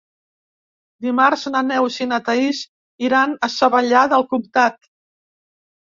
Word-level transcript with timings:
Dimarts 1.05 1.43
na 1.55 1.61
Neus 1.67 1.99
i 2.05 2.09
na 2.13 2.19
Thaís 2.29 2.63
iran 3.09 3.37
a 3.49 3.53
Savallà 3.59 4.03
del 4.15 4.29
Comtat. 4.33 4.93